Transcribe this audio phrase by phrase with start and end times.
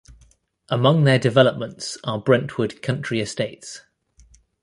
[0.67, 3.83] Among their developments are Brentwood Country Estates.